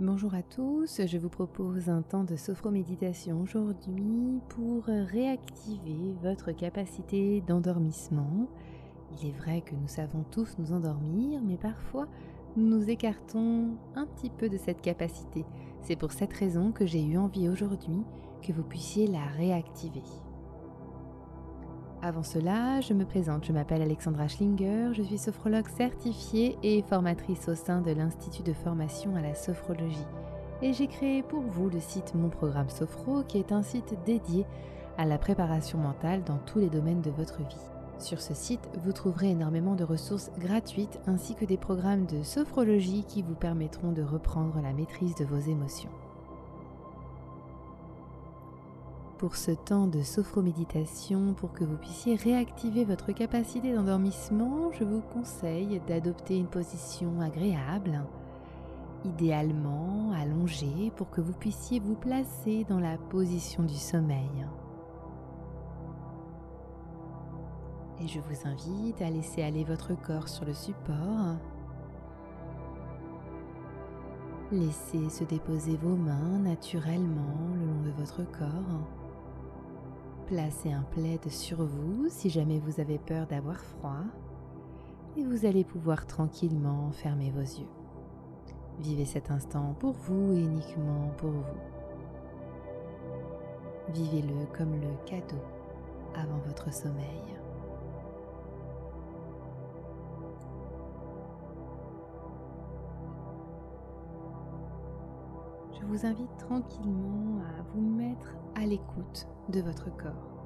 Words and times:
Bonjour 0.00 0.32
à 0.32 0.42
tous, 0.42 1.00
je 1.04 1.18
vous 1.18 1.28
propose 1.28 1.88
un 1.88 2.02
temps 2.02 2.22
de 2.22 2.36
sophroméditation 2.36 3.40
aujourd'hui 3.40 4.40
pour 4.48 4.84
réactiver 4.84 6.14
votre 6.22 6.52
capacité 6.52 7.40
d'endormissement. 7.40 8.46
Il 9.10 9.28
est 9.28 9.36
vrai 9.36 9.60
que 9.60 9.74
nous 9.74 9.88
savons 9.88 10.24
tous 10.30 10.56
nous 10.60 10.72
endormir, 10.72 11.40
mais 11.42 11.56
parfois 11.56 12.06
nous 12.56 12.78
nous 12.78 12.88
écartons 12.88 13.76
un 13.96 14.06
petit 14.06 14.30
peu 14.30 14.48
de 14.48 14.56
cette 14.56 14.82
capacité. 14.82 15.44
C'est 15.82 15.96
pour 15.96 16.12
cette 16.12 16.32
raison 16.32 16.70
que 16.70 16.86
j'ai 16.86 17.04
eu 17.04 17.18
envie 17.18 17.48
aujourd'hui 17.48 18.04
que 18.40 18.52
vous 18.52 18.62
puissiez 18.62 19.08
la 19.08 19.24
réactiver. 19.26 20.04
Avant 22.00 22.22
cela, 22.22 22.80
je 22.80 22.94
me 22.94 23.04
présente, 23.04 23.44
je 23.44 23.52
m'appelle 23.52 23.82
Alexandra 23.82 24.28
Schlinger, 24.28 24.90
je 24.92 25.02
suis 25.02 25.18
sophrologue 25.18 25.66
certifiée 25.66 26.56
et 26.62 26.82
formatrice 26.82 27.48
au 27.48 27.56
sein 27.56 27.80
de 27.80 27.90
l'Institut 27.90 28.44
de 28.44 28.52
formation 28.52 29.16
à 29.16 29.20
la 29.20 29.34
sophrologie. 29.34 30.06
Et 30.62 30.72
j'ai 30.72 30.86
créé 30.86 31.24
pour 31.24 31.40
vous 31.40 31.68
le 31.68 31.80
site 31.80 32.14
Mon 32.14 32.28
Programme 32.28 32.68
Sophro, 32.68 33.24
qui 33.24 33.38
est 33.38 33.50
un 33.50 33.64
site 33.64 33.96
dédié 34.06 34.46
à 34.96 35.06
la 35.06 35.18
préparation 35.18 35.78
mentale 35.78 36.22
dans 36.22 36.38
tous 36.38 36.60
les 36.60 36.70
domaines 36.70 37.02
de 37.02 37.10
votre 37.10 37.38
vie. 37.38 37.66
Sur 37.98 38.20
ce 38.20 38.32
site, 38.32 38.70
vous 38.84 38.92
trouverez 38.92 39.30
énormément 39.30 39.74
de 39.74 39.82
ressources 39.82 40.30
gratuites 40.38 41.00
ainsi 41.08 41.34
que 41.34 41.44
des 41.44 41.56
programmes 41.56 42.06
de 42.06 42.22
sophrologie 42.22 43.04
qui 43.08 43.22
vous 43.22 43.34
permettront 43.34 43.90
de 43.90 44.02
reprendre 44.02 44.60
la 44.62 44.72
maîtrise 44.72 45.16
de 45.16 45.24
vos 45.24 45.40
émotions. 45.40 45.90
Pour 49.18 49.34
ce 49.34 49.50
temps 49.50 49.88
de 49.88 50.02
sophroméditation, 50.02 51.34
pour 51.34 51.52
que 51.52 51.64
vous 51.64 51.76
puissiez 51.76 52.14
réactiver 52.14 52.84
votre 52.84 53.10
capacité 53.10 53.74
d'endormissement, 53.74 54.70
je 54.70 54.84
vous 54.84 55.00
conseille 55.00 55.80
d'adopter 55.88 56.38
une 56.38 56.46
position 56.46 57.20
agréable, 57.20 58.00
idéalement 59.04 60.12
allongée 60.12 60.92
pour 60.96 61.10
que 61.10 61.20
vous 61.20 61.32
puissiez 61.32 61.80
vous 61.80 61.96
placer 61.96 62.64
dans 62.68 62.78
la 62.78 62.96
position 62.96 63.64
du 63.64 63.74
sommeil. 63.74 64.46
Et 68.00 68.06
je 68.06 68.20
vous 68.20 68.48
invite 68.48 69.02
à 69.02 69.10
laisser 69.10 69.42
aller 69.42 69.64
votre 69.64 70.00
corps 70.00 70.28
sur 70.28 70.44
le 70.44 70.54
support. 70.54 71.34
Laissez 74.52 75.10
se 75.10 75.24
déposer 75.24 75.76
vos 75.76 75.96
mains 75.96 76.38
naturellement 76.38 77.34
le 77.56 77.66
long 77.66 77.82
de 77.82 77.90
votre 77.98 78.22
corps. 78.30 79.07
Placez 80.28 80.70
un 80.70 80.82
plaid 80.82 81.26
sur 81.30 81.64
vous 81.64 82.06
si 82.10 82.28
jamais 82.28 82.58
vous 82.58 82.80
avez 82.80 82.98
peur 82.98 83.26
d'avoir 83.26 83.56
froid 83.56 84.04
et 85.16 85.24
vous 85.24 85.46
allez 85.46 85.64
pouvoir 85.64 86.06
tranquillement 86.06 86.92
fermer 86.92 87.30
vos 87.30 87.40
yeux. 87.40 87.70
Vivez 88.78 89.06
cet 89.06 89.30
instant 89.30 89.74
pour 89.80 89.92
vous 89.92 90.34
et 90.34 90.40
uniquement 90.40 91.08
pour 91.16 91.30
vous. 91.30 91.60
Vivez-le 93.94 94.44
comme 94.54 94.78
le 94.78 94.90
cadeau 95.06 95.42
avant 96.14 96.38
votre 96.46 96.74
sommeil. 96.74 97.37
Vous 105.88 106.04
invite 106.04 106.36
tranquillement 106.36 107.40
à 107.40 107.62
vous 107.72 107.80
mettre 107.80 108.36
à 108.54 108.66
l'écoute 108.66 109.26
de 109.48 109.60
votre 109.60 109.94
corps 109.96 110.38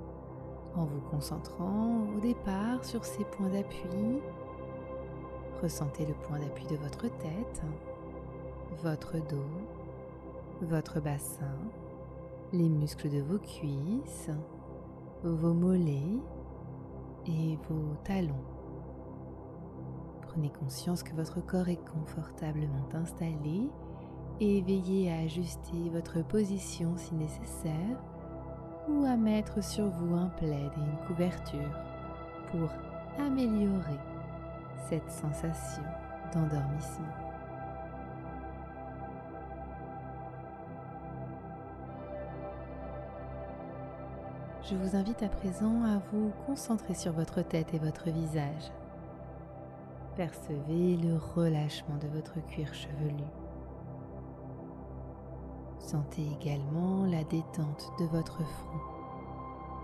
en 0.76 0.84
vous 0.84 1.00
concentrant 1.10 2.06
au 2.16 2.20
départ 2.20 2.84
sur 2.84 3.04
ces 3.04 3.24
points 3.24 3.48
d'appui. 3.48 4.20
Ressentez 5.60 6.06
le 6.06 6.14
point 6.14 6.38
d'appui 6.38 6.64
de 6.66 6.76
votre 6.76 7.08
tête, 7.18 7.62
votre 8.82 9.14
dos, 9.28 10.62
votre 10.62 11.00
bassin, 11.00 11.58
les 12.52 12.68
muscles 12.68 13.10
de 13.10 13.20
vos 13.20 13.38
cuisses, 13.38 14.30
vos 15.24 15.54
mollets 15.54 16.20
et 17.26 17.58
vos 17.68 17.96
talons. 18.04 18.44
Prenez 20.22 20.50
conscience 20.50 21.02
que 21.02 21.14
votre 21.14 21.44
corps 21.44 21.68
est 21.68 21.84
confortablement 21.84 22.88
installé 22.94 23.68
et 24.42 24.60
veillez 24.60 25.12
à 25.12 25.18
ajuster 25.18 25.88
votre 25.92 26.20
position 26.20 26.96
si 26.96 27.14
nécessaire 27.14 27.96
ou 28.88 29.04
à 29.04 29.16
mettre 29.16 29.62
sur 29.62 29.88
vous 29.88 30.16
un 30.16 30.26
plaid 30.30 30.72
et 30.76 30.80
une 30.80 31.06
couverture 31.06 31.78
pour 32.50 32.68
améliorer 33.20 34.00
cette 34.88 35.08
sensation 35.08 35.84
d'endormissement. 36.34 37.06
Je 44.64 44.74
vous 44.74 44.96
invite 44.96 45.22
à 45.22 45.28
présent 45.28 45.84
à 45.84 46.00
vous 46.10 46.32
concentrer 46.46 46.94
sur 46.94 47.12
votre 47.12 47.42
tête 47.42 47.74
et 47.74 47.78
votre 47.78 48.10
visage. 48.10 48.72
Percevez 50.16 50.96
le 50.96 51.16
relâchement 51.16 51.96
de 51.98 52.08
votre 52.08 52.44
cuir 52.48 52.74
chevelu. 52.74 53.22
Sentez 55.82 56.24
également 56.40 57.04
la 57.06 57.24
détente 57.24 57.92
de 57.98 58.04
votre 58.06 58.42
front, 58.44 58.80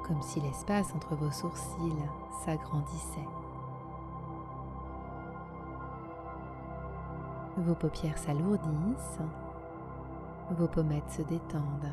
comme 0.07 0.23
si 0.23 0.41
l'espace 0.41 0.95
entre 0.95 1.17
vos 1.17 1.31
sourcils 1.31 2.09
s'agrandissait. 2.45 3.29
Vos 7.59 7.75
paupières 7.75 8.17
s'alourdissent, 8.17 9.19
vos 10.57 10.69
pommettes 10.69 11.11
se 11.11 11.23
détendent, 11.23 11.93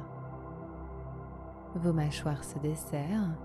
vos 1.76 1.92
mâchoires 1.92 2.44
se 2.44 2.60
desserrent 2.60 3.36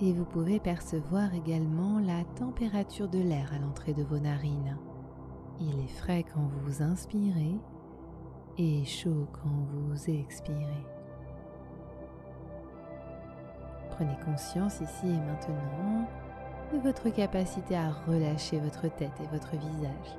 et 0.00 0.12
vous 0.12 0.26
pouvez 0.26 0.60
percevoir 0.60 1.34
également 1.34 1.98
la 1.98 2.22
température 2.38 3.08
de 3.08 3.18
l'air 3.18 3.50
à 3.54 3.58
l'entrée 3.58 3.94
de 3.94 4.04
vos 4.04 4.18
narines. 4.18 4.76
Il 5.58 5.80
est 5.80 5.88
frais 5.88 6.24
quand 6.34 6.48
vous 6.64 6.82
inspirez 6.82 7.58
et 8.60 8.84
chaud 8.84 9.26
quand 9.32 9.48
vous 9.72 10.10
expirez. 10.10 10.84
Prenez 13.90 14.16
conscience 14.24 14.80
ici 14.80 15.06
et 15.06 15.18
maintenant 15.18 16.06
de 16.72 16.78
votre 16.78 17.08
capacité 17.08 17.74
à 17.74 17.90
relâcher 18.06 18.58
votre 18.58 18.94
tête 18.94 19.18
et 19.22 19.26
votre 19.28 19.56
visage. 19.56 20.18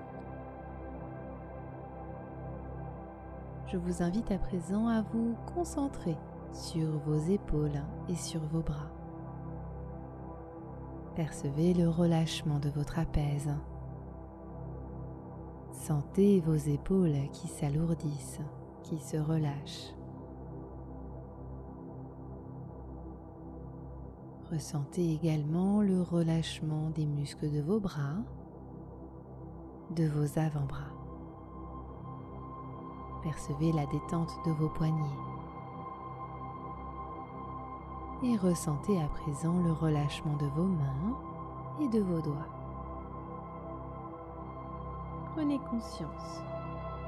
Je 3.68 3.78
vous 3.78 4.02
invite 4.02 4.32
à 4.32 4.38
présent 4.38 4.88
à 4.88 5.02
vous 5.02 5.36
concentrer 5.54 6.18
sur 6.52 6.98
vos 7.06 7.20
épaules 7.32 7.82
et 8.10 8.16
sur 8.16 8.42
vos 8.42 8.62
bras. 8.62 8.92
Percevez 11.16 11.74
le 11.74 11.90
relâchement 11.90 12.60
de 12.60 12.70
votre 12.70 12.98
apaise 12.98 13.54
Sentez 15.82 16.42
vos 16.42 16.54
épaules 16.54 17.18
qui 17.34 17.48
s'alourdissent, 17.48 18.40
qui 18.84 19.00
se 19.00 19.18
relâchent. 19.18 19.96
Ressentez 24.52 25.12
également 25.12 25.82
le 25.82 26.04
relâchement 26.04 26.92
des 26.92 27.08
muscles 27.08 27.50
de 27.50 27.62
vos 27.62 27.80
bras, 27.80 28.18
de 29.96 30.08
vos 30.08 30.38
avant-bras. 30.38 30.94
Percevez 33.24 33.72
la 33.72 33.88
détente 33.88 34.38
de 34.46 34.52
vos 34.52 34.70
poignets. 34.70 35.18
Et 38.22 38.38
ressentez 38.38 39.02
à 39.02 39.08
présent 39.08 39.58
le 39.64 39.72
relâchement 39.72 40.38
de 40.38 40.46
vos 40.46 40.68
mains 40.68 41.18
et 41.82 41.88
de 41.88 42.02
vos 42.02 42.22
doigts 42.22 42.61
prenez 45.34 45.60
conscience 45.60 46.42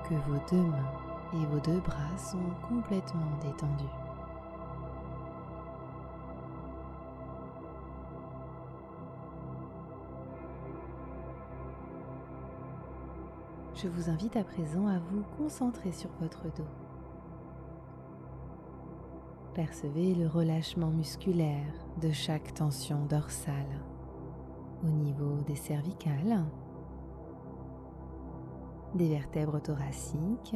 que 0.08 0.16
vos 0.16 0.40
deux 0.50 0.64
mains 0.64 0.92
et 1.34 1.46
vos 1.48 1.60
deux 1.60 1.80
bras 1.80 2.18
sont 2.18 2.38
complètement 2.68 3.38
détendus. 3.42 3.84
Je 13.76 13.88
vous 13.90 14.10
invite 14.10 14.38
à 14.38 14.44
présent 14.44 14.88
à 14.88 15.00
vous 15.00 15.24
concentrer 15.38 15.92
sur 15.92 16.10
votre 16.22 16.44
dos. 16.56 16.68
Percevez 19.54 20.16
le 20.16 20.28
relâchement 20.28 20.90
musculaire 20.90 21.74
de 22.02 22.12
chaque 22.12 22.54
tension 22.54 23.06
dorsale 23.06 23.82
au 24.84 24.88
niveau 24.88 25.42
des 25.46 25.56
cervicales 25.56 26.46
des 28.96 29.10
vertèbres 29.10 29.62
thoraciques, 29.62 30.56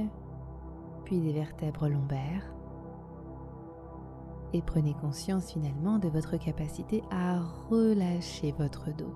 puis 1.06 1.20
des 1.20 1.34
vertèbres 1.34 1.88
lombaires. 1.88 2.54
Et 4.54 4.62
prenez 4.62 4.94
conscience 4.94 5.52
finalement 5.52 6.00
de 6.00 6.08
votre 6.08 6.38
capacité 6.38 7.04
à 7.12 7.40
relâcher 7.70 8.54
votre 8.58 8.92
dos. 8.96 9.14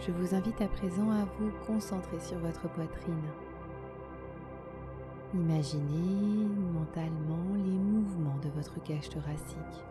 Je 0.00 0.12
vous 0.12 0.34
invite 0.34 0.60
à 0.62 0.68
présent 0.68 1.10
à 1.10 1.24
vous 1.38 1.50
concentrer 1.66 2.18
sur 2.20 2.38
votre 2.38 2.68
poitrine. 2.70 3.14
Imaginez 5.34 6.46
mentalement 6.72 7.54
les 7.54 7.78
mouvements 7.78 8.38
de 8.42 8.48
votre 8.48 8.82
cage 8.82 9.10
thoracique. 9.10 9.84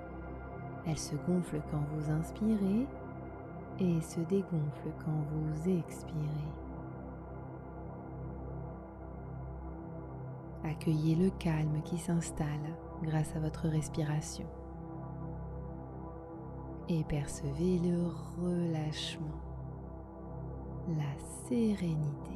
Elle 0.87 0.97
se 0.97 1.15
gonfle 1.15 1.61
quand 1.69 1.83
vous 1.93 2.09
inspirez 2.09 2.87
et 3.79 4.01
se 4.01 4.21
dégonfle 4.21 4.89
quand 5.03 5.21
vous 5.31 5.69
expirez. 5.69 6.15
Accueillez 10.63 11.15
le 11.15 11.29
calme 11.31 11.81
qui 11.83 11.97
s'installe 11.97 12.75
grâce 13.03 13.35
à 13.35 13.39
votre 13.39 13.67
respiration 13.67 14.47
et 16.89 17.03
percevez 17.03 17.79
le 17.79 18.07
relâchement, 18.41 19.41
la 20.87 21.47
sérénité. 21.47 22.31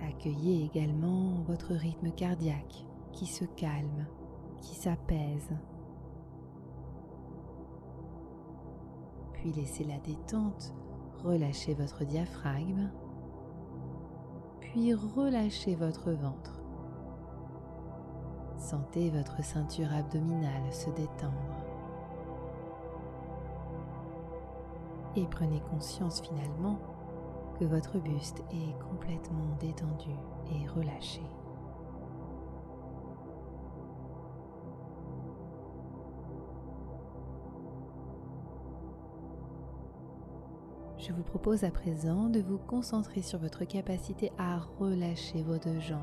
Accueillez 0.00 0.64
également 0.64 1.42
votre 1.46 1.74
rythme 1.74 2.10
cardiaque 2.12 2.87
qui 3.18 3.26
se 3.26 3.44
calme, 3.44 4.06
qui 4.58 4.76
s'apaise. 4.76 5.50
Puis 9.32 9.52
laissez 9.52 9.82
la 9.82 9.98
détente 9.98 10.72
relâcher 11.24 11.74
votre 11.74 12.04
diaphragme, 12.04 12.92
puis 14.60 14.94
relâchez 14.94 15.74
votre 15.74 16.12
ventre. 16.12 16.62
Sentez 18.56 19.10
votre 19.10 19.42
ceinture 19.42 19.92
abdominale 19.92 20.72
se 20.72 20.90
détendre. 20.90 21.56
Et 25.16 25.26
prenez 25.26 25.60
conscience 25.72 26.20
finalement 26.20 26.78
que 27.58 27.64
votre 27.64 27.98
buste 27.98 28.44
est 28.52 28.78
complètement 28.88 29.56
détendu 29.58 30.14
et 30.52 30.68
relâché. 30.68 31.22
Je 40.98 41.12
vous 41.12 41.22
propose 41.22 41.62
à 41.62 41.70
présent 41.70 42.28
de 42.28 42.40
vous 42.40 42.58
concentrer 42.58 43.22
sur 43.22 43.38
votre 43.38 43.64
capacité 43.64 44.32
à 44.36 44.58
relâcher 44.80 45.42
vos 45.44 45.56
deux 45.56 45.78
jambes. 45.78 46.00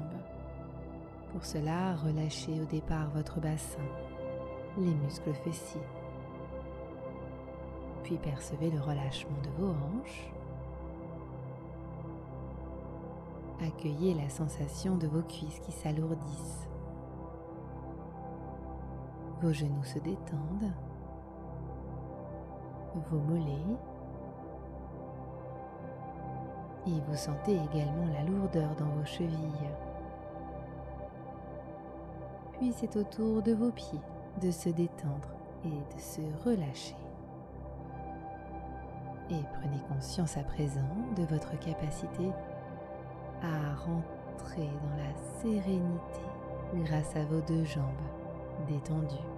Pour 1.34 1.44
cela, 1.44 1.98
relâchez 1.98 2.62
au 2.62 2.66
départ 2.66 3.10
votre 3.10 3.42
bassin, 3.42 3.84
les 4.78 4.94
muscles 4.94 5.34
fessiers. 5.44 5.82
Puis 8.04 8.18
percevez 8.18 8.72
le 8.72 8.80
relâchement 8.80 9.38
de 9.44 9.50
vos 9.62 9.72
hanches. 9.72 10.32
Accueillez 13.68 14.14
la 14.14 14.30
sensation 14.30 14.96
de 14.96 15.08
vos 15.08 15.24
cuisses 15.24 15.60
qui 15.60 15.74
s'alourdissent. 15.74 16.70
Vos 19.42 19.52
genoux 19.52 19.84
se 19.84 20.00
détendent. 20.00 20.72
Vos 23.12 23.20
mollets. 23.20 23.78
Et 26.88 27.02
vous 27.08 27.16
sentez 27.16 27.54
également 27.54 28.08
la 28.14 28.24
lourdeur 28.24 28.76
dans 28.76 28.86
vos 28.86 29.06
chevilles 29.06 29.70
puis 32.58 32.74
c'est 32.76 32.96
au 32.96 33.04
tour 33.04 33.42
de 33.42 33.54
vos 33.54 33.72
pieds 33.72 34.00
de 34.42 34.52
se 34.52 34.70
détendre 34.70 35.30
et 35.66 35.96
de 35.96 36.00
se 36.00 36.22
relâcher. 36.44 36.96
Et 39.30 39.42
prenez 39.60 39.80
conscience 39.90 40.38
à 40.38 40.44
présent 40.44 40.88
de 41.16 41.24
votre 41.24 41.58
capacité 41.60 42.30
à 43.42 43.76
rentrer 43.76 44.68
dans 44.68 44.98
la 44.98 45.42
sérénité 45.42 46.22
grâce 46.76 47.16
à 47.16 47.26
vos 47.26 47.42
deux 47.42 47.66
jambes 47.66 47.84
détendues. 48.68 49.35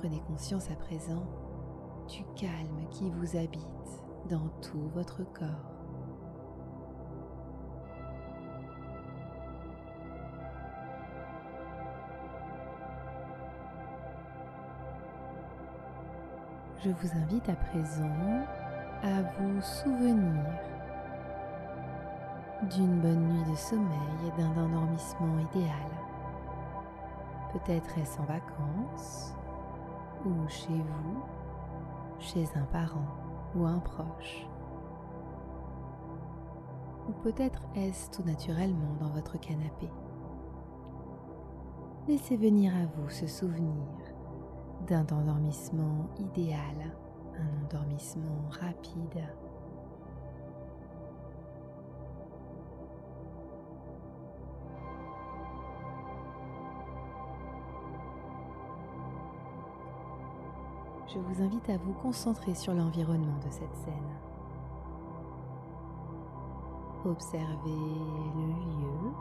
Prenez 0.00 0.20
conscience 0.20 0.70
à 0.70 0.76
présent 0.76 1.26
du 2.08 2.24
calme 2.34 2.88
qui 2.90 3.10
vous 3.10 3.36
habite 3.36 3.68
dans 4.30 4.48
tout 4.62 4.88
votre 4.94 5.22
corps. 5.34 5.46
Je 16.82 16.88
vous 16.88 17.18
invite 17.18 17.46
à 17.50 17.56
présent 17.56 18.46
à 19.02 19.20
vous 19.20 19.60
souvenir 19.60 20.46
d'une 22.70 23.02
bonne 23.02 23.28
nuit 23.28 23.50
de 23.50 23.56
sommeil 23.56 23.88
et 24.26 24.40
d'un 24.40 24.62
endormissement 24.62 25.38
idéal. 25.52 25.90
Peut-être 27.52 27.98
est-ce 27.98 28.18
en 28.18 28.24
vacances 28.24 29.34
ou 30.24 30.48
chez 30.48 30.68
vous, 30.68 31.22
chez 32.18 32.46
un 32.54 32.64
parent 32.64 33.06
ou 33.54 33.64
un 33.64 33.78
proche. 33.78 34.46
Ou 37.08 37.12
peut-être 37.22 37.62
est-ce 37.74 38.10
tout 38.10 38.22
naturellement 38.22 38.94
dans 39.00 39.10
votre 39.10 39.38
canapé. 39.38 39.88
Laissez 42.08 42.36
venir 42.36 42.72
à 42.74 42.86
vous 42.86 43.08
ce 43.08 43.26
souvenir 43.26 43.86
d'un 44.86 45.06
endormissement 45.12 46.08
idéal, 46.18 46.96
un 47.38 47.64
endormissement 47.64 48.48
rapide. 48.60 49.24
Je 61.12 61.18
vous 61.18 61.42
invite 61.42 61.68
à 61.68 61.76
vous 61.76 61.92
concentrer 61.94 62.54
sur 62.54 62.72
l'environnement 62.72 63.38
de 63.44 63.50
cette 63.50 63.74
scène. 63.74 63.94
Observez 67.04 67.70
le 68.36 68.46
lieu, 68.46 69.12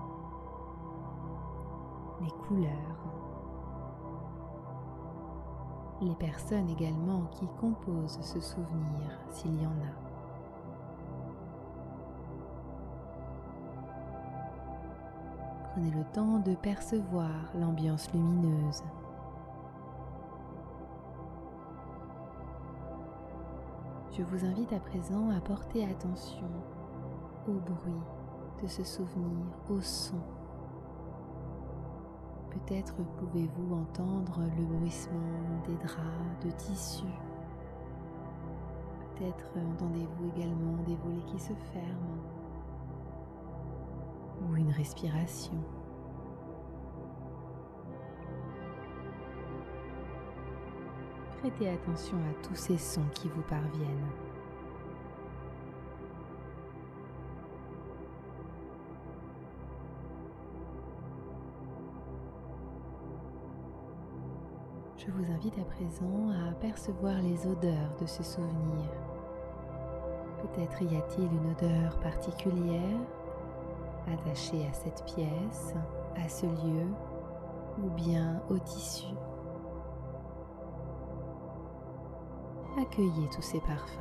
les 2.21 2.31
couleurs, 2.47 3.05
les 6.01 6.15
personnes 6.15 6.69
également 6.69 7.23
qui 7.31 7.47
composent 7.59 8.19
ce 8.21 8.39
souvenir 8.39 9.19
s'il 9.29 9.59
y 9.59 9.65
en 9.65 9.71
a. 9.71 9.95
Prenez 15.71 15.91
le 15.91 16.03
temps 16.13 16.39
de 16.39 16.53
percevoir 16.55 17.31
l'ambiance 17.55 18.11
lumineuse 18.13 18.83
Je 24.19 24.25
vous 24.25 24.43
invite 24.43 24.73
à 24.73 24.81
présent 24.81 25.29
à 25.29 25.39
porter 25.39 25.85
attention 25.85 26.49
au 27.47 27.53
bruit 27.53 28.03
de 28.61 28.67
ce 28.67 28.83
souvenir, 28.83 29.45
au 29.69 29.79
son. 29.79 30.19
Peut-être 32.49 32.95
pouvez-vous 33.17 33.75
entendre 33.75 34.41
le 34.57 34.65
bruissement 34.65 35.61
des 35.65 35.75
draps, 35.75 36.43
de 36.43 36.51
tissus. 36.51 37.05
Peut-être 39.15 39.53
entendez-vous 39.55 40.27
également 40.35 40.83
des 40.85 40.97
volets 40.97 41.23
qui 41.25 41.39
se 41.39 41.53
ferment 41.53 42.19
ou 44.41 44.55
une 44.57 44.71
respiration. 44.71 45.63
Prêtez 51.39 51.69
attention 51.69 52.17
à 52.17 52.47
tous 52.47 52.55
ces 52.55 52.77
sons 52.77 53.05
qui 53.13 53.29
vous 53.29 53.41
parviennent. 53.43 54.11
Je 64.97 65.11
vous 65.11 65.31
invite 65.31 65.57
à 65.57 65.63
présent 65.63 66.29
à 66.29 66.49
apercevoir 66.51 67.21
les 67.21 67.47
odeurs 67.47 67.95
de 68.01 68.05
ce 68.05 68.21
souvenir. 68.21 68.89
Peut-être 70.41 70.81
y 70.81 70.97
a-t-il 70.97 71.25
une 71.25 71.51
odeur 71.51 71.97
particulière 71.99 72.99
attachée 74.07 74.67
à 74.67 74.73
cette 74.73 75.03
pièce, 75.05 75.73
à 76.15 76.27
ce 76.27 76.45
lieu 76.45 76.85
ou 77.81 77.89
bien 77.91 78.41
au 78.49 78.57
tissu. 78.59 79.07
Accueillez 82.77 83.27
tous 83.29 83.41
ces 83.41 83.59
parfums. 83.59 83.99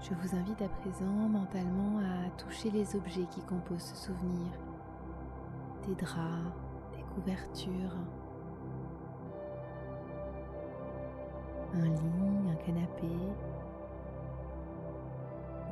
Je 0.00 0.14
vous 0.14 0.34
invite 0.34 0.62
à 0.62 0.68
présent 0.68 1.04
mentalement 1.04 1.98
à 1.98 2.30
toucher 2.38 2.70
les 2.70 2.96
objets 2.96 3.26
qui 3.30 3.42
composent 3.42 3.92
ce 3.94 4.06
souvenir. 4.06 4.46
Des 5.86 5.94
draps, 5.94 6.52
des 6.96 7.02
couvertures, 7.14 7.96
un 11.74 11.84
lit, 11.84 12.50
un 12.50 12.54
canapé, 12.54 13.08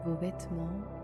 vos 0.05 0.15
vêtements. 0.17 0.96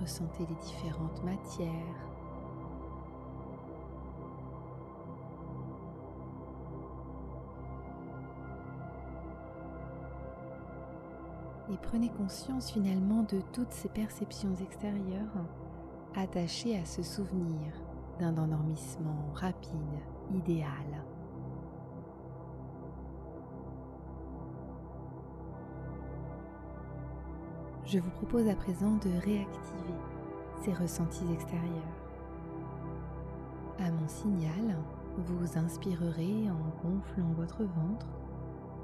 Ressentez 0.00 0.46
les 0.48 0.54
différentes 0.54 1.22
matières. 1.24 1.70
Et 11.72 11.76
prenez 11.82 12.08
conscience 12.08 12.72
finalement 12.72 13.22
de 13.24 13.40
toutes 13.52 13.70
ces 13.72 13.88
perceptions 13.88 14.54
extérieures 14.56 15.46
attachées 16.16 16.78
à 16.78 16.84
ce 16.84 17.02
souvenir 17.02 17.72
d'un 18.18 18.36
endormissement 18.36 19.30
rapide, 19.34 19.70
idéal. 20.34 21.09
Je 27.92 27.98
vous 27.98 28.10
propose 28.10 28.46
à 28.46 28.54
présent 28.54 28.92
de 29.04 29.10
réactiver 29.24 29.94
ces 30.62 30.72
ressentis 30.72 31.24
extérieurs. 31.32 31.96
À 33.80 33.90
mon 33.90 34.06
signal, 34.06 34.76
vous 35.16 35.58
inspirerez 35.58 36.48
en 36.50 36.88
gonflant 36.88 37.32
votre 37.36 37.64
ventre, 37.64 38.06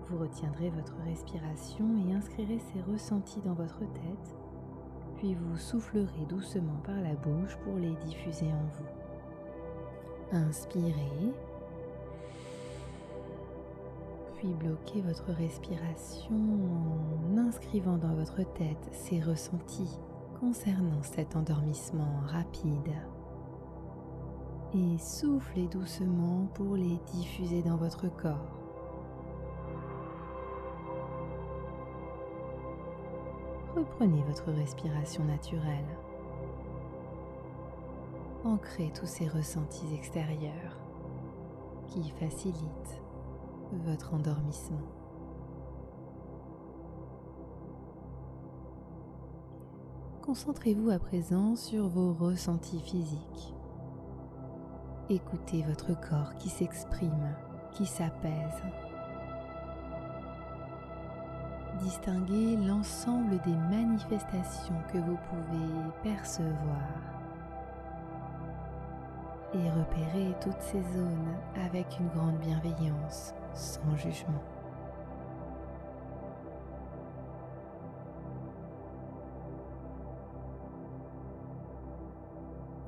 vous 0.08 0.18
retiendrez 0.18 0.70
votre 0.70 0.96
respiration 1.04 1.84
et 2.04 2.14
inscrirez 2.14 2.58
ces 2.58 2.80
ressentis 2.80 3.40
dans 3.44 3.54
votre 3.54 3.78
tête, 3.78 4.34
puis 5.18 5.36
vous 5.36 5.56
soufflerez 5.56 6.26
doucement 6.28 6.80
par 6.82 7.00
la 7.00 7.14
bouche 7.14 7.56
pour 7.62 7.76
les 7.76 7.94
diffuser 8.06 8.46
en 8.46 8.66
vous. 8.74 10.36
Inspirez 10.36 11.32
puis 14.36 14.52
bloquez 14.54 15.00
votre 15.00 15.32
respiration 15.32 16.34
en 16.34 17.38
inscrivant 17.38 17.96
dans 17.96 18.14
votre 18.14 18.42
tête 18.54 18.88
ces 18.92 19.20
ressentis 19.20 19.98
concernant 20.40 21.02
cet 21.02 21.36
endormissement 21.36 22.20
rapide. 22.26 22.92
Et 24.74 24.98
soufflez 24.98 25.68
doucement 25.68 26.48
pour 26.54 26.76
les 26.76 26.98
diffuser 27.14 27.62
dans 27.62 27.76
votre 27.76 28.08
corps. 28.08 28.60
Reprenez 33.74 34.22
votre 34.28 34.50
respiration 34.52 35.24
naturelle. 35.24 35.96
Ancrez 38.44 38.92
tous 38.98 39.06
ces 39.06 39.28
ressentis 39.28 39.94
extérieurs 39.94 40.78
qui 41.88 42.10
facilitent 42.10 43.05
votre 43.72 44.14
endormissement. 44.14 44.82
Concentrez-vous 50.22 50.90
à 50.90 50.98
présent 50.98 51.54
sur 51.54 51.86
vos 51.86 52.12
ressentis 52.12 52.80
physiques. 52.80 53.54
Écoutez 55.08 55.62
votre 55.62 55.98
corps 56.00 56.34
qui 56.36 56.48
s'exprime, 56.48 57.36
qui 57.70 57.86
s'apaise. 57.86 58.62
Distinguez 61.80 62.56
l'ensemble 62.56 63.38
des 63.44 63.54
manifestations 63.54 64.82
que 64.92 64.98
vous 64.98 65.18
pouvez 65.28 65.92
percevoir 66.02 67.16
et 69.54 69.70
repérez 69.70 70.34
toutes 70.40 70.60
ces 70.60 70.82
zones 70.82 71.36
avec 71.64 71.86
une 72.00 72.08
grande 72.08 72.38
bienveillance 72.38 73.32
sans 73.56 73.96
jugement. 73.96 74.42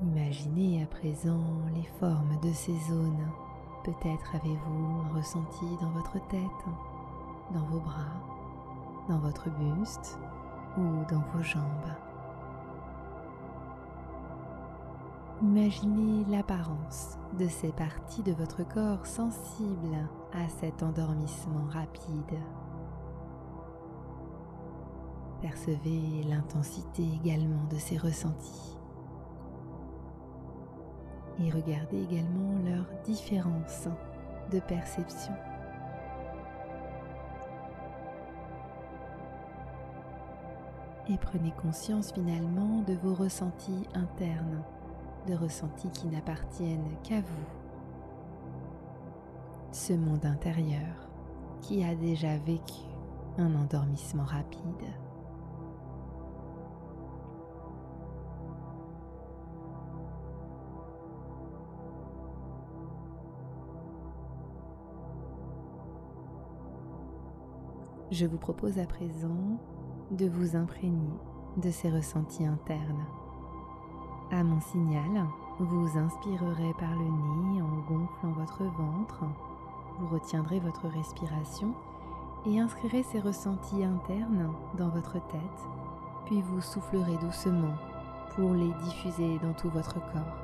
Imaginez 0.01 0.83
à 0.83 0.85
présent 0.85 1.43
les 1.73 1.83
formes 1.99 2.39
de 2.41 2.53
ces 2.53 2.77
zones. 2.87 3.27
Peut-être 3.83 4.35
avez-vous 4.35 5.15
ressenti 5.15 5.65
dans 5.81 5.89
votre 5.89 6.25
tête, 6.27 6.65
dans 7.53 7.65
vos 7.65 7.79
bras, 7.79 8.21
dans 9.09 9.17
votre 9.19 9.49
buste 9.49 10.19
ou 10.77 11.03
dans 11.09 11.23
vos 11.33 11.43
jambes. 11.43 11.63
Imaginez 15.41 16.25
l'apparence 16.29 17.17
de 17.37 17.47
ces 17.47 17.71
parties 17.71 18.23
de 18.23 18.33
votre 18.33 18.63
corps 18.67 19.05
sensibles 19.05 20.07
à 20.33 20.47
cet 20.47 20.83
endormissement 20.83 21.65
rapide. 21.69 22.39
Percevez 25.41 26.23
l'intensité 26.29 27.03
également 27.21 27.63
de 27.69 27.77
ces 27.77 27.97
ressentis. 27.97 28.77
Et 31.39 31.49
regardez 31.49 32.03
également 32.03 32.59
leur 32.65 32.85
différence 33.03 33.87
de 34.51 34.59
perception. 34.59 35.33
Et 41.07 41.17
prenez 41.17 41.51
conscience 41.51 42.11
finalement 42.11 42.81
de 42.81 42.93
vos 42.93 43.15
ressentis 43.15 43.87
internes 43.95 44.63
de 45.27 45.35
ressentis 45.35 45.89
qui 45.91 46.07
n'appartiennent 46.07 46.95
qu'à 47.03 47.21
vous. 47.21 47.68
Ce 49.71 49.93
monde 49.93 50.25
intérieur 50.25 51.09
qui 51.61 51.83
a 51.83 51.93
déjà 51.93 52.37
vécu 52.37 52.73
un 53.37 53.53
endormissement 53.55 54.23
rapide. 54.23 54.59
Je 68.11 68.25
vous 68.25 68.37
propose 68.37 68.79
à 68.79 68.87
présent 68.87 69.59
de 70.09 70.27
vous 70.27 70.55
imprégner 70.55 71.13
de 71.57 71.69
ces 71.69 71.91
ressentis 71.91 72.45
internes 72.45 73.05
à 74.31 74.43
mon 74.43 74.59
signal, 74.61 75.25
vous 75.59 75.97
inspirerez 75.97 76.73
par 76.79 76.93
le 76.95 77.05
nez 77.05 77.61
en 77.61 77.79
gonflant 77.87 78.31
votre 78.31 78.63
ventre, 78.63 79.23
vous 79.99 80.07
retiendrez 80.07 80.59
votre 80.59 80.87
respiration 80.87 81.73
et 82.45 82.59
inscrirez 82.59 83.03
ces 83.03 83.19
ressentis 83.19 83.83
internes 83.83 84.53
dans 84.77 84.89
votre 84.89 85.13
tête, 85.13 85.67
puis 86.25 86.41
vous 86.41 86.61
soufflerez 86.61 87.17
doucement 87.17 87.75
pour 88.35 88.53
les 88.53 88.71
diffuser 88.85 89.37
dans 89.39 89.53
tout 89.53 89.69
votre 89.69 89.95
corps. 89.95 90.37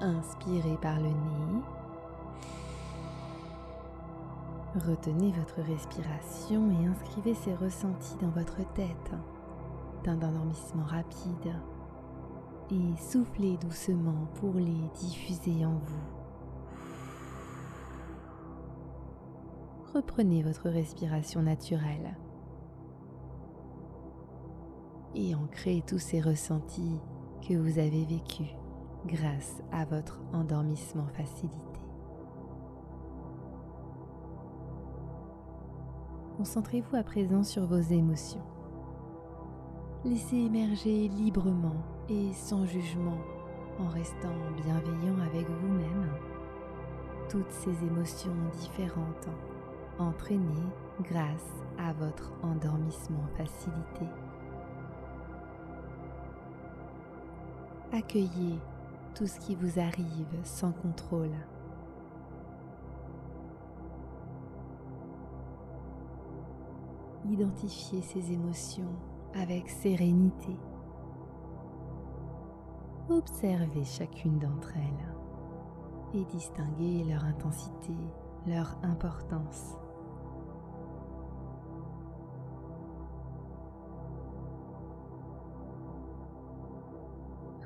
Inspirez 0.00 0.76
par 0.80 0.96
le 0.96 1.08
nez. 1.08 1.62
Retenez 4.86 5.32
votre 5.32 5.60
respiration 5.62 6.70
et 6.70 6.86
inscrivez 6.86 7.34
ces 7.34 7.54
ressentis 7.54 8.16
dans 8.20 8.30
votre 8.30 8.58
tête 8.74 9.12
d'un 10.04 10.16
endormissement 10.16 10.84
rapide 10.84 11.54
et 12.70 12.96
soufflez 13.00 13.56
doucement 13.56 14.26
pour 14.34 14.54
les 14.54 14.88
diffuser 14.94 15.64
en 15.64 15.72
vous. 15.72 16.23
Reprenez 19.94 20.42
votre 20.42 20.70
respiration 20.70 21.40
naturelle 21.40 22.16
et 25.14 25.36
ancrez 25.36 25.84
tous 25.86 26.00
ces 26.00 26.20
ressentis 26.20 26.98
que 27.48 27.54
vous 27.54 27.78
avez 27.78 28.04
vécus 28.04 28.48
grâce 29.06 29.62
à 29.70 29.84
votre 29.84 30.20
endormissement 30.32 31.06
facilité. 31.16 31.80
Concentrez-vous 36.38 36.96
à 36.96 37.04
présent 37.04 37.44
sur 37.44 37.64
vos 37.64 37.78
émotions. 37.78 38.42
Laissez 40.04 40.38
émerger 40.38 41.06
librement 41.06 41.84
et 42.08 42.32
sans 42.32 42.66
jugement 42.66 43.18
en 43.78 43.86
restant 43.86 44.34
bienveillant 44.56 45.20
avec 45.20 45.48
vous-même 45.48 46.10
toutes 47.28 47.52
ces 47.52 47.84
émotions 47.84 48.34
différentes 48.58 49.28
entraînées 49.98 50.72
grâce 51.02 51.62
à 51.78 51.92
votre 51.92 52.32
endormissement 52.42 53.26
facilité. 53.36 54.06
Accueillez 57.92 58.58
tout 59.14 59.26
ce 59.26 59.38
qui 59.38 59.54
vous 59.54 59.78
arrive 59.78 60.26
sans 60.42 60.72
contrôle. 60.72 61.30
Identifiez 67.30 68.02
ces 68.02 68.32
émotions 68.32 68.92
avec 69.34 69.68
sérénité. 69.68 70.56
Observez 73.08 73.84
chacune 73.84 74.38
d'entre 74.38 74.72
elles 74.76 75.14
et 76.20 76.24
distinguez 76.24 77.04
leur 77.04 77.24
intensité, 77.24 77.94
leur 78.46 78.76
importance. 78.82 79.76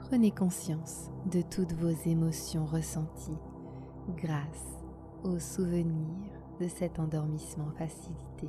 Prenez 0.08 0.30
conscience 0.30 1.10
de 1.30 1.42
toutes 1.42 1.74
vos 1.74 1.92
émotions 2.08 2.64
ressenties 2.64 3.36
grâce 4.16 4.82
au 5.22 5.38
souvenir 5.38 6.32
de 6.58 6.66
cet 6.66 6.98
endormissement 6.98 7.70
facilité. 7.76 8.48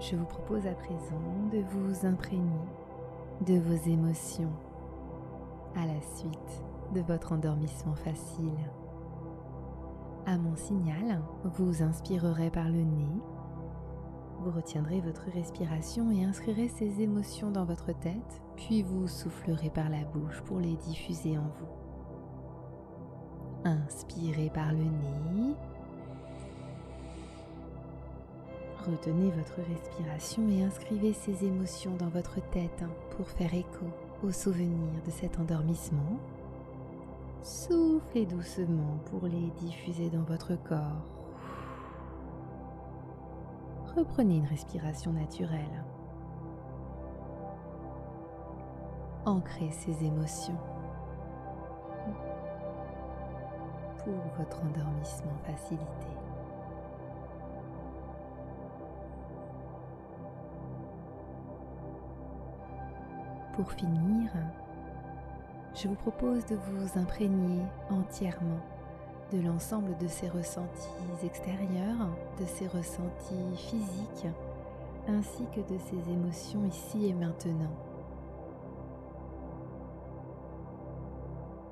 Je 0.00 0.16
vous 0.16 0.24
propose 0.24 0.66
à 0.66 0.74
présent 0.74 1.22
de 1.52 1.60
vous 1.70 2.04
imprégner 2.04 2.66
de 3.46 3.60
vos 3.60 3.88
émotions 3.88 4.52
à 5.76 5.86
la 5.86 6.00
suite 6.16 6.64
de 6.96 7.00
votre 7.00 7.30
endormissement 7.30 7.94
facile. 7.94 8.72
À 10.26 10.36
mon 10.36 10.56
signal, 10.56 11.22
vous 11.44 11.84
inspirerez 11.84 12.50
par 12.50 12.68
le 12.68 12.82
nez 12.82 13.22
vous 14.42 14.50
retiendrez 14.50 15.00
votre 15.00 15.30
respiration 15.32 16.10
et 16.10 16.24
inscrirez 16.24 16.68
ces 16.68 17.00
émotions 17.00 17.50
dans 17.50 17.64
votre 17.64 17.92
tête, 17.98 18.42
puis 18.56 18.82
vous 18.82 19.06
soufflerez 19.06 19.70
par 19.70 19.88
la 19.88 20.04
bouche 20.04 20.40
pour 20.42 20.58
les 20.58 20.74
diffuser 20.76 21.38
en 21.38 21.42
vous. 21.58 21.68
Inspirez 23.64 24.50
par 24.50 24.72
le 24.72 24.84
nez. 24.84 25.54
Retenez 28.84 29.30
votre 29.30 29.60
respiration 29.68 30.48
et 30.48 30.64
inscrivez 30.64 31.12
ces 31.12 31.44
émotions 31.44 31.94
dans 31.96 32.08
votre 32.08 32.40
tête 32.50 32.84
pour 33.16 33.28
faire 33.28 33.54
écho 33.54 33.86
au 34.24 34.32
souvenir 34.32 34.90
de 35.06 35.10
cet 35.12 35.38
endormissement. 35.38 36.18
Soufflez 37.42 38.26
doucement 38.26 38.98
pour 39.06 39.28
les 39.28 39.50
diffuser 39.60 40.10
dans 40.10 40.24
votre 40.24 40.56
corps 40.64 41.21
reprenez 43.96 44.36
une 44.36 44.46
respiration 44.46 45.12
naturelle. 45.12 45.84
Ancrez 49.24 49.70
ces 49.70 50.04
émotions 50.04 50.58
pour 53.98 54.14
votre 54.36 54.60
endormissement 54.64 55.36
facilité. 55.44 55.86
Pour 63.54 63.70
finir, 63.72 64.30
je 65.74 65.86
vous 65.86 65.94
propose 65.94 66.44
de 66.46 66.56
vous 66.56 66.98
imprégner 66.98 67.62
entièrement 67.90 68.60
de 69.32 69.40
l'ensemble 69.40 69.96
de 69.98 70.06
ces 70.06 70.28
ressentis 70.28 70.88
extérieurs, 71.24 72.08
de 72.38 72.44
ces 72.44 72.66
ressentis 72.66 73.56
physiques, 73.56 74.26
ainsi 75.08 75.44
que 75.54 75.60
de 75.60 75.78
ces 75.78 76.10
émotions 76.10 76.64
ici 76.66 77.06
et 77.06 77.14
maintenant. 77.14 77.74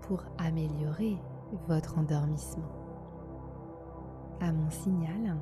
Pour 0.02 0.22
améliorer 0.38 1.18
votre 1.68 1.98
endormissement. 1.98 2.70
À 4.40 4.52
mon 4.52 4.70
signal, 4.70 5.36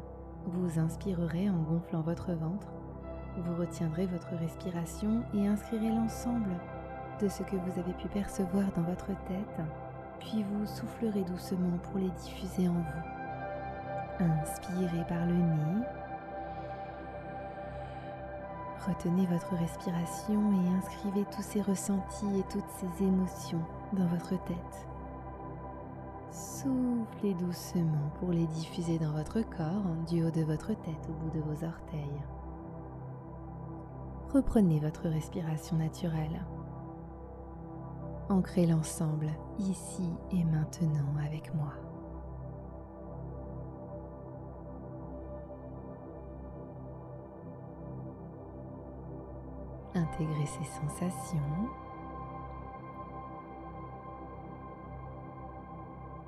vous 0.46 0.78
inspirerez 0.78 1.48
en 1.48 1.62
gonflant 1.62 2.00
votre 2.00 2.32
ventre, 2.32 2.68
vous 3.38 3.54
retiendrez 3.54 4.06
votre 4.06 4.34
respiration 4.34 5.22
et 5.34 5.46
inscrirez 5.46 5.90
l'ensemble 5.90 6.50
de 7.20 7.28
ce 7.28 7.42
que 7.44 7.56
vous 7.56 7.78
avez 7.78 7.92
pu 7.94 8.08
percevoir 8.08 8.64
dans 8.74 8.82
votre 8.82 9.06
tête 9.06 9.60
puis 10.20 10.42
vous 10.42 10.66
soufflerez 10.66 11.22
doucement 11.24 11.78
pour 11.82 11.98
les 11.98 12.10
diffuser 12.10 12.68
en 12.68 12.74
vous. 12.74 14.24
Inspirez 14.24 15.04
par 15.08 15.26
le 15.26 15.34
nez. 15.34 15.84
Retenez 18.86 19.26
votre 19.26 19.54
respiration 19.54 20.52
et 20.52 20.76
inscrivez 20.76 21.24
tous 21.34 21.42
ces 21.42 21.60
ressentis 21.60 22.38
et 22.38 22.44
toutes 22.50 22.70
ces 22.78 23.04
émotions 23.04 23.62
dans 23.92 24.06
votre 24.06 24.30
tête. 24.44 24.88
Soufflez 26.30 27.34
doucement 27.34 28.10
pour 28.18 28.30
les 28.30 28.46
diffuser 28.46 28.98
dans 28.98 29.12
votre 29.12 29.40
corps, 29.42 29.94
du 30.08 30.24
haut 30.24 30.30
de 30.30 30.42
votre 30.42 30.68
tête 30.68 31.08
au 31.08 31.12
bout 31.12 31.30
de 31.30 31.40
vos 31.40 31.64
orteils. 31.64 32.22
Reprenez 34.32 34.78
votre 34.78 35.08
respiration 35.08 35.76
naturelle. 35.76 36.44
Ancrez 38.30 38.66
l'ensemble 38.66 39.30
ici 39.58 40.02
et 40.30 40.44
maintenant 40.44 41.16
avec 41.24 41.54
moi. 41.54 41.72
Intégrez 49.94 50.46
ces 50.46 50.64
sensations 50.64 51.38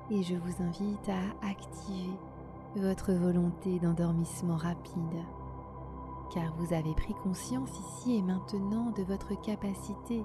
et 0.09 0.23
je 0.23 0.35
vous 0.35 0.63
invite 0.63 1.09
à 1.09 1.47
activer 1.47 2.09
votre 2.77 3.13
volonté 3.13 3.79
d'endormissement 3.79 4.57
rapide 4.57 5.23
car 6.33 6.51
vous 6.57 6.73
avez 6.73 6.95
pris 6.95 7.13
conscience 7.13 7.69
ici 7.79 8.15
et 8.15 8.21
maintenant 8.23 8.89
de 8.91 9.03
votre 9.03 9.39
capacité 9.41 10.23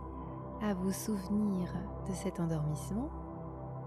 à 0.63 0.75
vous 0.75 0.93
souvenir 0.93 1.69
de 2.09 2.13
cet 2.13 2.41
endormissement 2.41 3.09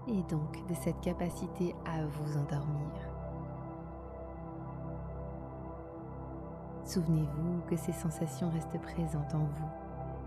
et 0.06 0.22
donc 0.24 0.66
de 0.68 0.74
cette 0.74 1.00
capacité 1.00 1.74
à 1.84 2.04
vous 2.04 2.36
endormir. 2.36 2.90
Souvenez-vous 6.84 7.60
que 7.68 7.76
ces 7.76 7.92
sensations 7.92 8.50
restent 8.50 8.80
présentes 8.80 9.34
en 9.34 9.44
vous 9.44 9.68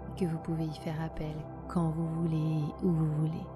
et 0.10 0.20
que 0.20 0.26
vous 0.26 0.38
pouvez 0.40 0.66
y 0.66 0.76
faire 0.76 1.02
appel 1.02 1.36
quand 1.68 1.90
vous 1.90 2.08
voulez 2.08 2.38
et 2.38 2.86
où 2.86 2.92
vous 2.92 3.12
voulez. 3.12 3.48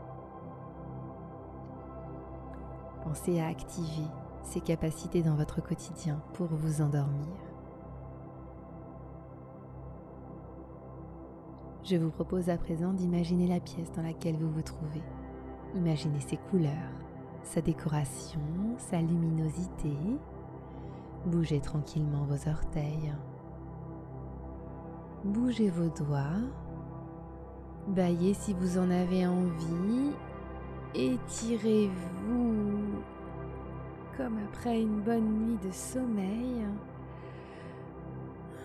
Pensez 3.03 3.39
à 3.39 3.47
activer 3.47 4.07
ces 4.43 4.59
capacités 4.59 5.23
dans 5.23 5.35
votre 5.35 5.61
quotidien 5.61 6.19
pour 6.33 6.47
vous 6.47 6.81
endormir. 6.81 7.46
Je 11.89 11.95
vous 11.95 12.09
propose 12.09 12.49
à 12.49 12.57
présent 12.57 12.91
d'imaginer 12.91 13.47
la 13.47 13.61
pièce 13.61 13.93
dans 13.93 14.01
laquelle 14.01 14.35
vous 14.35 14.51
vous 14.51 14.61
trouvez. 14.61 15.03
Imaginez 15.73 16.19
ses 16.19 16.35
couleurs, 16.35 16.73
sa 17.43 17.61
décoration, 17.61 18.41
sa 18.77 18.99
luminosité. 18.99 19.93
Bougez 21.25 21.61
tranquillement 21.61 22.25
vos 22.25 22.49
orteils. 22.49 23.13
Bougez 25.23 25.69
vos 25.69 25.87
doigts. 25.87 26.41
Baillez 27.87 28.33
si 28.33 28.53
vous 28.53 28.77
en 28.77 28.91
avez 28.91 29.25
envie. 29.25 30.11
Étirez-vous 30.93 31.93
comme 34.17 34.39
après 34.49 34.81
une 34.81 34.99
bonne 34.99 35.39
nuit 35.39 35.57
de 35.65 35.71
sommeil. 35.71 36.65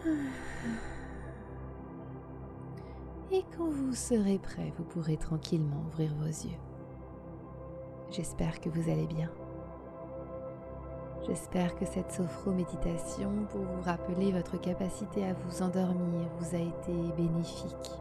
Et 3.34 3.44
quand 3.56 3.70
vous 3.70 3.94
serez 3.94 4.38
prêt, 4.38 4.74
vous 4.76 4.84
pourrez 4.84 5.16
tranquillement 5.16 5.82
ouvrir 5.86 6.14
vos 6.16 6.26
yeux. 6.26 6.58
J'espère 8.10 8.60
que 8.60 8.68
vous 8.68 8.90
allez 8.90 9.06
bien. 9.06 9.30
J'espère 11.26 11.74
que 11.76 11.86
cette 11.86 12.12
sophro-méditation 12.12 13.46
pour 13.50 13.62
vous 13.62 13.80
rappeler 13.80 14.32
votre 14.32 14.60
capacité 14.60 15.24
à 15.24 15.32
vous 15.32 15.62
endormir 15.62 16.28
vous 16.38 16.54
a 16.54 16.58
été 16.58 16.92
bénéfique. 17.16 17.92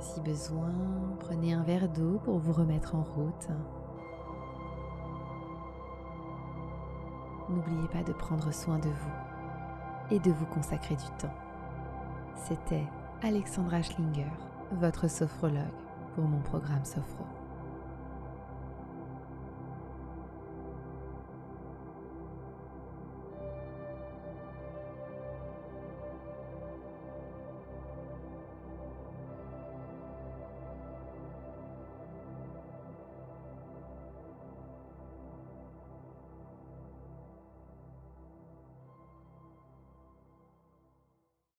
Si 0.00 0.20
besoin, 0.22 0.72
prenez 1.20 1.52
un 1.52 1.64
verre 1.64 1.90
d'eau 1.90 2.18
pour 2.24 2.38
vous 2.38 2.52
remettre 2.52 2.94
en 2.94 3.02
route. 3.02 3.48
N'oubliez 7.50 7.88
pas 7.88 8.02
de 8.04 8.14
prendre 8.14 8.50
soin 8.54 8.78
de 8.78 8.88
vous 8.88 10.14
et 10.14 10.18
de 10.18 10.30
vous 10.30 10.46
consacrer 10.46 10.96
du 10.96 11.10
temps. 11.18 11.34
C'était 12.36 12.86
Alexandra 13.24 13.80
Schlinger, 13.82 14.32
votre 14.72 15.08
sophrologue 15.08 15.62
pour 16.16 16.24
mon 16.24 16.40
programme 16.40 16.84
Sophro. 16.84 17.24